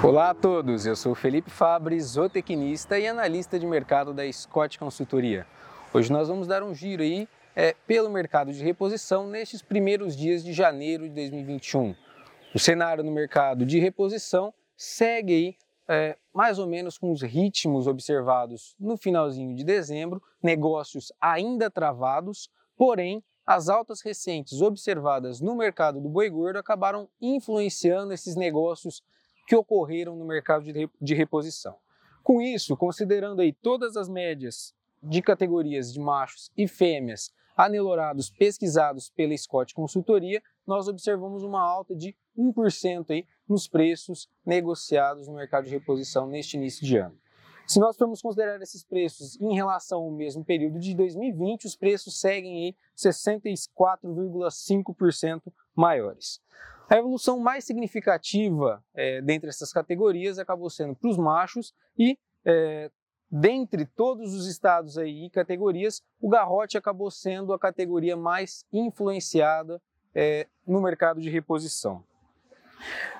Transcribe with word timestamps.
Olá 0.00 0.30
a 0.30 0.34
todos, 0.34 0.86
eu 0.86 0.94
sou 0.94 1.12
Felipe 1.12 1.50
Fabre, 1.50 2.00
zootecnista 2.00 2.96
e 3.00 3.08
analista 3.08 3.58
de 3.58 3.66
mercado 3.66 4.14
da 4.14 4.30
Scott 4.32 4.78
Consultoria. 4.78 5.44
Hoje 5.92 6.12
nós 6.12 6.28
vamos 6.28 6.46
dar 6.46 6.62
um 6.62 6.72
giro 6.72 7.02
aí 7.02 7.28
é, 7.54 7.74
pelo 7.84 8.08
mercado 8.08 8.52
de 8.52 8.62
reposição 8.62 9.26
nestes 9.26 9.60
primeiros 9.60 10.16
dias 10.16 10.44
de 10.44 10.52
janeiro 10.52 11.08
de 11.08 11.14
2021. 11.16 11.96
O 12.54 12.58
cenário 12.60 13.02
no 13.02 13.10
mercado 13.10 13.66
de 13.66 13.80
reposição 13.80 14.54
segue 14.76 15.32
aí 15.34 15.56
é, 15.88 16.16
mais 16.32 16.60
ou 16.60 16.68
menos 16.68 16.96
com 16.96 17.10
os 17.10 17.20
ritmos 17.20 17.88
observados 17.88 18.76
no 18.78 18.96
finalzinho 18.96 19.52
de 19.56 19.64
dezembro, 19.64 20.22
negócios 20.40 21.12
ainda 21.20 21.68
travados, 21.68 22.48
porém 22.76 23.20
as 23.44 23.68
altas 23.68 24.00
recentes 24.00 24.62
observadas 24.62 25.40
no 25.40 25.56
mercado 25.56 26.00
do 26.00 26.08
boi 26.08 26.30
gordo 26.30 26.58
acabaram 26.58 27.08
influenciando 27.20 28.12
esses 28.12 28.36
negócios 28.36 29.02
que 29.48 29.56
ocorreram 29.56 30.14
no 30.14 30.24
mercado 30.26 30.66
de 31.00 31.14
reposição. 31.14 31.78
Com 32.22 32.42
isso, 32.42 32.76
considerando 32.76 33.40
aí 33.40 33.50
todas 33.50 33.96
as 33.96 34.06
médias 34.06 34.74
de 35.02 35.22
categorias 35.22 35.90
de 35.90 35.98
machos 35.98 36.52
e 36.54 36.68
fêmeas 36.68 37.32
anelorados 37.56 38.28
pesquisados 38.28 39.08
pela 39.08 39.34
Scott 39.34 39.72
Consultoria, 39.74 40.42
nós 40.66 40.86
observamos 40.86 41.42
uma 41.42 41.62
alta 41.62 41.96
de 41.96 42.14
1% 42.36 43.06
aí 43.08 43.26
nos 43.48 43.66
preços 43.66 44.28
negociados 44.44 45.26
no 45.26 45.32
mercado 45.34 45.64
de 45.64 45.70
reposição 45.70 46.26
neste 46.26 46.58
início 46.58 46.86
de 46.86 46.98
ano. 46.98 47.18
Se 47.66 47.80
nós 47.80 47.96
formos 47.96 48.20
considerar 48.20 48.60
esses 48.60 48.84
preços 48.84 49.40
em 49.40 49.54
relação 49.54 50.02
ao 50.02 50.10
mesmo 50.10 50.44
período 50.44 50.78
de 50.78 50.94
2020, 50.94 51.64
os 51.64 51.74
preços 51.74 52.20
seguem 52.20 52.76
64,5% 52.96 55.50
maiores. 55.74 56.42
A 56.88 56.96
evolução 56.96 57.38
mais 57.38 57.64
significativa 57.64 58.82
é, 58.94 59.20
dentre 59.20 59.50
essas 59.50 59.72
categorias 59.72 60.38
acabou 60.38 60.70
sendo 60.70 60.96
para 60.96 61.10
os 61.10 61.18
machos 61.18 61.74
e 61.98 62.18
é, 62.44 62.90
dentre 63.30 63.84
todos 63.84 64.34
os 64.34 64.46
estados 64.46 64.96
aí 64.96 65.26
e 65.26 65.30
categorias, 65.30 66.02
o 66.18 66.30
garrote 66.30 66.78
acabou 66.78 67.10
sendo 67.10 67.52
a 67.52 67.58
categoria 67.58 68.16
mais 68.16 68.64
influenciada 68.72 69.80
é, 70.14 70.46
no 70.66 70.80
mercado 70.80 71.20
de 71.20 71.28
reposição. 71.28 72.02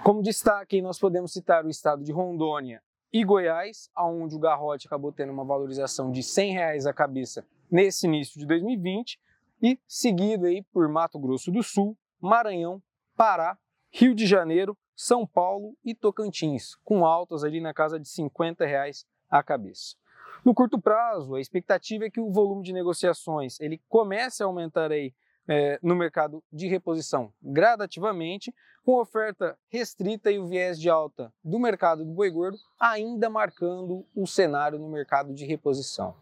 Como 0.02 0.22
destaque, 0.22 0.80
nós 0.80 0.98
podemos 0.98 1.32
citar 1.32 1.64
o 1.64 1.68
estado 1.68 2.02
de 2.02 2.12
Rondônia 2.12 2.82
e 3.12 3.22
Goiás, 3.22 3.90
onde 3.98 4.34
o 4.34 4.38
garrote 4.38 4.86
acabou 4.86 5.12
tendo 5.12 5.32
uma 5.32 5.44
valorização 5.44 6.10
de 6.10 6.22
100 6.22 6.52
reais 6.52 6.86
a 6.86 6.92
cabeça 6.94 7.44
nesse 7.70 8.06
início 8.06 8.40
de 8.40 8.46
2020, 8.46 9.20
e 9.60 9.78
seguido 9.86 10.46
aí 10.46 10.62
por 10.72 10.88
Mato 10.88 11.18
Grosso 11.18 11.50
do 11.50 11.62
Sul, 11.62 11.98
Maranhão, 12.20 12.80
Pará, 13.16 13.58
Rio 13.90 14.14
de 14.14 14.26
Janeiro, 14.26 14.76
São 14.94 15.26
Paulo 15.26 15.76
e 15.84 15.94
Tocantins, 15.94 16.76
com 16.84 17.04
altas 17.04 17.44
ali 17.44 17.60
na 17.60 17.72
casa 17.72 17.98
de 17.98 18.08
50 18.08 18.66
reais 18.66 19.06
a 19.30 19.42
cabeça. 19.42 19.96
No 20.44 20.54
curto 20.54 20.80
prazo, 20.80 21.34
a 21.34 21.40
expectativa 21.40 22.06
é 22.06 22.10
que 22.10 22.20
o 22.20 22.30
volume 22.30 22.62
de 22.62 22.72
negociações 22.72 23.58
ele 23.60 23.80
comece 23.88 24.42
a 24.42 24.46
aumentar 24.46 24.92
aí 24.92 25.12
é, 25.48 25.78
no 25.82 25.96
mercado 25.96 26.42
de 26.52 26.68
reposição 26.68 27.32
gradativamente, 27.42 28.54
com 28.84 29.00
oferta 29.00 29.58
restrita 29.68 30.30
e 30.30 30.38
o 30.38 30.46
viés 30.46 30.78
de 30.78 30.88
alta 30.88 31.32
do 31.42 31.58
mercado 31.58 32.04
do 32.04 32.12
boi 32.12 32.30
gordo 32.30 32.58
ainda 32.78 33.28
marcando 33.28 34.06
o 34.14 34.26
cenário 34.26 34.78
no 34.78 34.88
mercado 34.88 35.34
de 35.34 35.44
reposição. 35.44 36.14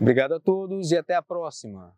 Obrigado 0.00 0.34
a 0.34 0.40
todos 0.40 0.92
e 0.92 0.96
até 0.96 1.14
a 1.14 1.22
próxima! 1.22 1.94